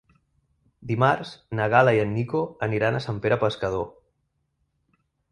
Dimarts 0.91 1.33
na 1.59 1.67
Gal·la 1.73 1.91
i 1.97 1.99
en 2.03 2.09
Nico 2.15 2.41
aniran 2.67 2.97
a 2.99 3.01
Sant 3.05 3.19
Pere 3.27 3.37
Pescador. 3.43 3.85